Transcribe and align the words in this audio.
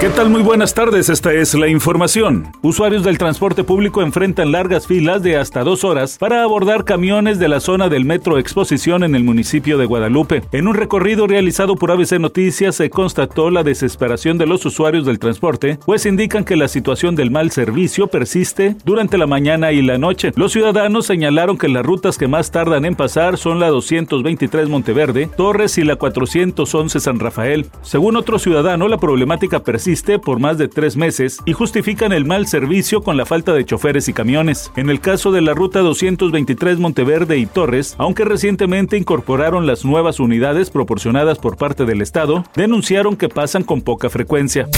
¿Qué 0.00 0.08
tal? 0.08 0.30
Muy 0.30 0.40
buenas 0.40 0.72
tardes, 0.72 1.10
esta 1.10 1.30
es 1.34 1.52
la 1.52 1.68
información. 1.68 2.50
Usuarios 2.62 3.04
del 3.04 3.18
transporte 3.18 3.64
público 3.64 4.00
enfrentan 4.00 4.50
largas 4.50 4.86
filas 4.86 5.22
de 5.22 5.36
hasta 5.36 5.62
dos 5.62 5.84
horas 5.84 6.16
para 6.16 6.42
abordar 6.42 6.86
camiones 6.86 7.38
de 7.38 7.48
la 7.48 7.60
zona 7.60 7.90
del 7.90 8.06
Metro 8.06 8.38
Exposición 8.38 9.04
en 9.04 9.14
el 9.14 9.24
municipio 9.24 9.76
de 9.76 9.84
Guadalupe. 9.84 10.42
En 10.52 10.68
un 10.68 10.74
recorrido 10.74 11.26
realizado 11.26 11.76
por 11.76 11.90
ABC 11.90 12.12
Noticias 12.18 12.76
se 12.76 12.88
constató 12.88 13.50
la 13.50 13.62
desesperación 13.62 14.38
de 14.38 14.46
los 14.46 14.64
usuarios 14.64 15.04
del 15.04 15.18
transporte, 15.18 15.78
pues 15.84 16.06
indican 16.06 16.46
que 16.46 16.56
la 16.56 16.68
situación 16.68 17.14
del 17.14 17.30
mal 17.30 17.50
servicio 17.50 18.06
persiste 18.06 18.76
durante 18.86 19.18
la 19.18 19.26
mañana 19.26 19.70
y 19.70 19.82
la 19.82 19.98
noche. 19.98 20.32
Los 20.34 20.52
ciudadanos 20.52 21.04
señalaron 21.04 21.58
que 21.58 21.68
las 21.68 21.84
rutas 21.84 22.16
que 22.16 22.26
más 22.26 22.50
tardan 22.50 22.86
en 22.86 22.96
pasar 22.96 23.36
son 23.36 23.60
la 23.60 23.68
223 23.68 24.66
Monteverde, 24.70 25.28
Torres 25.36 25.76
y 25.76 25.84
la 25.84 25.96
411 25.96 27.00
San 27.00 27.20
Rafael. 27.20 27.66
Según 27.82 28.16
otro 28.16 28.38
ciudadano, 28.38 28.88
la 28.88 28.96
problemática 28.96 29.60
persiste 29.62 29.89
por 30.22 30.38
más 30.38 30.56
de 30.56 30.68
tres 30.68 30.96
meses 30.96 31.40
y 31.46 31.52
justifican 31.52 32.12
el 32.12 32.24
mal 32.24 32.46
servicio 32.46 33.02
con 33.02 33.16
la 33.16 33.26
falta 33.26 33.52
de 33.52 33.64
choferes 33.64 34.08
y 34.08 34.12
camiones. 34.12 34.70
En 34.76 34.88
el 34.88 35.00
caso 35.00 35.32
de 35.32 35.40
la 35.40 35.52
ruta 35.52 35.80
223 35.80 36.78
Monteverde 36.78 37.38
y 37.38 37.46
Torres, 37.46 37.96
aunque 37.98 38.24
recientemente 38.24 38.96
incorporaron 38.96 39.66
las 39.66 39.84
nuevas 39.84 40.20
unidades 40.20 40.70
proporcionadas 40.70 41.38
por 41.38 41.56
parte 41.56 41.86
del 41.86 42.02
Estado, 42.02 42.44
denunciaron 42.54 43.16
que 43.16 43.28
pasan 43.28 43.64
con 43.64 43.82
poca 43.82 44.08
frecuencia 44.10 44.68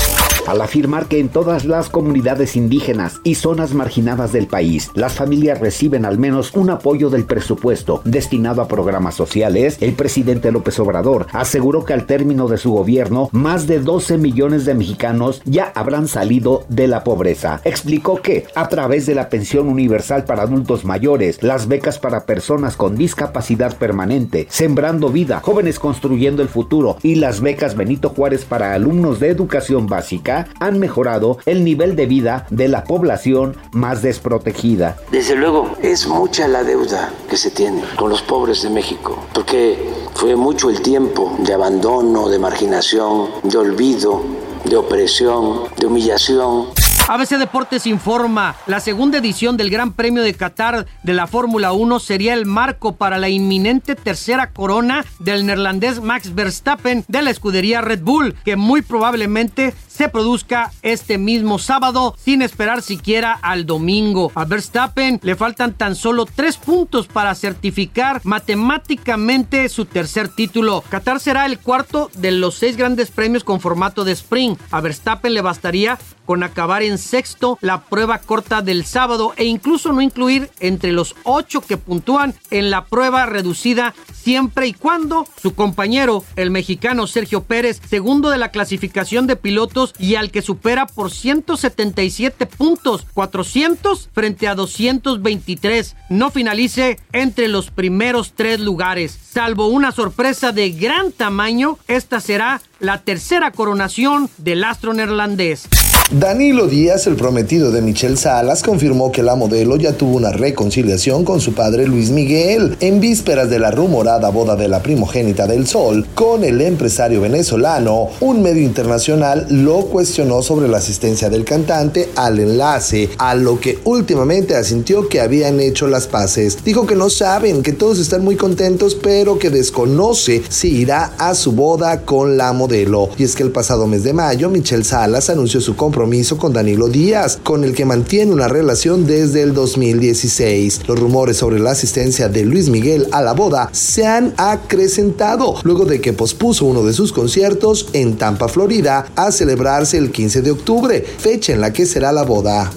al 0.47 0.61
afirmar 0.61 1.07
que 1.07 1.19
en 1.19 1.29
todas 1.29 1.65
las 1.65 1.89
comunidades 1.89 2.57
indígenas 2.57 3.21
y 3.25 3.37
zonas 3.37 3.75
marginadas 3.75 4.33
del 4.33 4.47
país, 4.47 4.91
las 4.95 5.15
familias 5.15 5.61
reciben 5.61 6.05
al 6.05 6.19
menos 6.19 6.53
un 6.55 6.71
apoyo 6.71 7.11
del 7.11 7.25
presupuesto 7.25 8.03
destinado 8.05 8.63
a 8.63 8.69
programas 8.69 9.15
sociales, 9.15 9.79
el 9.81 9.95
presidente 9.95 10.53
López 10.53 10.79
Obrador 10.81 11.27
aseguró 11.33 11.85
que 11.85 11.93
al 11.93 12.07
término 12.07 12.49
de 12.49 12.59
su 12.59 12.73
gobierno, 12.73 13.29
más 13.33 13.67
de 13.67 13.81
12 13.81 14.19
millones 14.19 14.65
de 14.65 14.75
mexicanos 14.75 15.43
ya 15.45 15.73
habrán 15.75 16.09
salido 16.09 16.65
de 16.69 16.89
la 16.89 17.05
pobreza. 17.05 17.61
Explicó 17.65 18.21
que 18.21 18.47
a 18.55 18.69
través 18.69 19.07
de 19.07 19.15
la 19.15 19.29
pensión 19.29 19.69
universal 19.69 20.25
para 20.25 20.43
adultos 20.43 20.85
mayores, 20.85 21.43
las 21.43 21.69
becas 21.69 21.99
para 21.99 22.27
personas 22.27 22.77
con 22.77 22.97
discapacidad 22.97 23.77
permanente, 23.77 24.47
Sembrando 24.51 25.09
Vida, 25.09 25.41
Jóvenes 25.43 25.79
Construyendo 25.79 26.43
el 26.43 26.49
Futuro 26.49 26.97
y 27.03 27.17
las 27.17 27.41
becas 27.41 27.77
Benito 27.77 28.11
Juárez 28.11 28.45
para 28.45 28.75
alumnos 28.75 29.21
de 29.21 29.29
educación 29.29 29.87
básica, 29.87 30.32
han 30.59 30.79
mejorado 30.79 31.39
el 31.47 31.65
nivel 31.65 31.97
de 31.97 32.07
vida 32.07 32.47
de 32.51 32.69
la 32.69 32.85
población 32.85 33.57
más 33.73 34.03
desprotegida. 34.03 34.97
Desde 35.11 35.37
luego, 35.37 35.77
es 35.83 36.07
mucha 36.07 36.49
la 36.49 36.65
deuda 36.65 37.13
que 37.29 37.37
se 37.37 37.51
tiene 37.51 37.83
con 37.97 38.11
los 38.11 38.23
pobres 38.23 38.63
de 38.63 38.71
México, 38.71 39.19
porque 39.35 39.79
fue 40.15 40.37
mucho 40.37 40.71
el 40.71 40.81
tiempo 40.83 41.37
de 41.39 41.55
abandono, 41.55 42.29
de 42.29 42.39
marginación, 42.39 43.29
de 43.43 43.59
olvido, 43.59 44.23
de 44.65 44.77
opresión, 44.77 45.65
de 45.79 45.87
humillación. 45.87 46.67
ABC 47.09 47.37
Deportes 47.37 47.87
informa, 47.89 48.55
la 48.67 48.79
segunda 48.79 49.19
edición 49.19 49.57
del 49.57 49.71
Gran 49.71 49.93
Premio 49.93 50.23
de 50.23 50.35
Qatar 50.35 50.87
de 51.03 51.13
la 51.13 51.27
Fórmula 51.27 51.73
1 51.73 51.99
sería 51.99 52.33
el 52.33 52.47
marco 52.47 52.95
para 52.95 53.19
la 53.19 53.29
inminente 53.29 53.97
tercera 53.97 54.51
corona 54.51 55.05
del 55.19 55.45
neerlandés 55.45 56.01
Max 56.01 56.33
Verstappen 56.35 57.05
de 57.09 57.23
la 57.23 57.31
escudería 57.31 57.81
Red 57.81 58.03
Bull, 58.03 58.35
que 58.45 58.55
muy 58.55 58.83
probablemente 58.83 59.75
se 59.89 60.09
produzca 60.09 60.73
este 60.83 61.19
mismo 61.19 61.59
sábado 61.59 62.15
sin 62.19 62.41
esperar 62.41 62.83
siquiera 62.83 63.33
al 63.43 63.67
domingo. 63.67 64.33
A 64.35 64.45
Verstappen 64.45 65.21
le 65.23 65.37
faltan 65.37 65.75
tan 65.75 65.97
solo 65.97 66.25
tres 66.25 66.57
puntos 66.57 67.09
para 67.09 67.35
certificar 67.35 68.21
matemáticamente 68.25 69.69
su 69.69 69.85
tercer 69.85 70.29
título. 70.29 70.83
Qatar 70.89 71.21
será 71.21 71.45
el 71.47 71.59
cuarto 71.59 72.11
de 72.15 72.31
los 72.31 72.55
seis 72.55 72.77
grandes 72.77 73.11
premios 73.11 73.45
con 73.45 73.61
formato 73.61 74.05
de 74.05 74.13
sprint. 74.13 74.59
A 74.71 74.81
Verstappen 74.81 75.35
le 75.35 75.43
bastaría 75.43 75.99
con 76.25 76.43
acabar 76.43 76.83
en 76.83 76.92
sexto 76.99 77.59
la 77.61 77.83
prueba 77.83 78.19
corta 78.19 78.63
del 78.63 78.85
sábado 78.85 79.33
e 79.37 79.45
incluso 79.45 79.93
no 79.93 80.01
incluir 80.01 80.51
entre 80.61 80.93
los 80.93 81.15
ocho 81.25 81.61
que 81.61 81.77
puntúan 81.77 82.35
en 82.51 82.71
la 82.71 82.85
prueba 82.85 83.27
reducida 83.27 83.95
siempre 84.23 84.67
y 84.69 84.73
cuando 84.73 85.27
su 85.41 85.55
compañero, 85.55 86.25
el 86.37 86.51
mexicano 86.51 87.07
Sergio 87.07 87.43
Pérez, 87.43 87.81
segundo 87.89 88.31
de 88.31 88.39
la 88.39 88.51
clasificación 88.51 89.27
de 89.27 89.37
pilotos 89.37 89.95
y 89.99 90.15
al 90.15 90.31
que 90.31 90.43
supera 90.43 90.87
por 90.87 91.11
177 91.11 92.47
puntos, 92.47 93.07
400 93.15 94.11
frente 94.13 94.49
a 94.49 94.55
223, 94.55 95.97
no 96.11 96.31
finalice 96.31 96.99
entre 97.13 97.49
los 97.49 97.71
primeros 97.71 98.33
tres 98.35 98.61
lugares. 98.61 99.19
Salvo 99.33 99.67
una 99.67 99.93
sorpresa 99.93 100.53
de 100.53 100.71
gran 100.71 101.13
tamaño, 101.13 101.79
esta 101.89 102.21
será 102.21 102.61
la 102.79 102.99
tercera 102.99 103.51
coronación 103.51 104.29
del 104.39 104.65
astro 104.65 104.93
neerlandés. 104.93 105.69
Danilo 106.11 106.67
Díaz, 106.67 107.07
el 107.07 107.17
prometido 107.17 107.71
de 107.71 107.81
Michelle 107.81 108.19
Salas, 108.19 108.63
confirmó 108.63 109.11
que 109.11 109.23
la 109.23 109.35
modelo 109.35 109.77
ya 109.77 109.93
tuvo 109.93 110.17
una 110.17 110.31
reconciliación 110.31 111.25
con 111.25 111.41
su 111.41 111.55
padre 111.55 111.87
Luis 111.87 112.11
Miguel 112.11 112.77
en 112.81 113.01
vísperas 113.01 113.49
de 113.49 113.59
la 113.59 113.71
rumorada 113.71 114.29
boda 114.29 114.55
de 114.55 114.69
la 114.69 114.83
primogénita 114.83 115.47
del 115.47 115.67
Sol 115.67 116.07
con 116.15 116.45
el 116.45 116.61
empresario 116.61 117.23
venezolano. 117.23 118.11
Un 118.21 118.43
medio 118.43 118.63
internacional 118.63 119.47
lo 119.49 119.87
cuestionó 119.87 120.43
sobre 120.43 120.69
la 120.69 120.79
asistencia 120.79 121.31
del 121.31 121.45
cantante 121.45 122.11
al 122.15 122.39
enlace, 122.41 123.09
a 123.17 123.35
lo 123.35 123.59
que 123.59 123.79
últimamente 123.85 124.55
asintió 124.55 125.09
que 125.09 125.21
habían 125.21 125.61
hecho 125.61 125.89
las 125.89 126.09
paces. 126.09 126.63
Dijo 126.63 126.87
que 126.87 126.95
no 126.95 127.09
saben, 127.09 127.63
que 127.63 127.73
todos 127.73 127.99
están 127.99 128.23
muy 128.23 128.37
contentos, 128.37 128.95
pero 128.95 129.39
que 129.39 129.49
desconoce 129.49 130.43
si 130.51 130.77
irá 130.77 131.15
a 131.17 131.35
su 131.35 131.53
boda 131.53 132.03
con 132.03 132.37
la 132.37 132.53
modelo. 132.53 133.09
Y 133.17 133.25
es 133.25 133.35
que 133.35 133.45
el 133.45 133.51
pasado 133.51 133.87
mes 133.87 134.05
de 134.05 134.13
mayo, 134.13 134.51
Michelle 134.51 134.85
Salas 134.85 135.31
anunció 135.31 135.63
su 135.63 135.75
compromiso 135.93 136.39
con 136.39 136.55
Danilo 136.55 136.89
Díaz, 136.89 137.39
con 137.43 137.65
el 137.65 137.75
que 137.75 137.85
mantiene 137.85 138.33
una 138.33 138.49
relación 138.49 139.07
desde 139.07 139.43
el 139.43 139.53
2016. 139.53 140.89
Los 140.89 140.99
rumores 140.99 141.37
sobre 141.37 141.61
la 141.61 141.73
asistencia 141.73 142.31
de 142.31 142.47
Luis 142.47 142.71
Miguel 142.71 143.09
a 143.13 143.21
la 143.21 143.35
boda 143.35 143.69
se 143.73 144.07
han 144.07 144.33
acrecentado 144.39 145.57
luego 145.65 145.85
de 145.85 146.01
que 146.01 146.15
pospuso 146.15 146.65
uno 146.65 146.83
de 146.83 146.95
sus 146.95 147.13
conciertos 147.13 147.91
en 147.93 148.17
Tampa, 148.17 148.49
Florida, 148.49 149.05
a 149.17 149.31
celebrarse 149.33 149.99
el 149.99 150.11
15 150.11 150.41
de 150.41 150.53
octubre, 150.53 151.05
fecha 151.19 151.53
en 151.53 151.61
la 151.61 151.75
que 151.75 151.85
será 151.85 152.11
la 152.11 152.23
boda. 152.23 152.73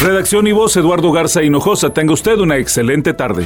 Redacción 0.00 0.46
y 0.46 0.52
voz 0.52 0.76
Eduardo 0.76 1.10
Garza 1.10 1.42
Hinojosa. 1.42 1.90
Tenga 1.90 2.12
usted 2.12 2.38
una 2.38 2.58
excelente 2.58 3.12
tarde. 3.12 3.44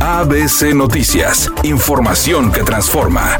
ABC 0.00 0.74
Noticias. 0.74 1.48
Información 1.62 2.50
que 2.50 2.64
transforma. 2.64 3.38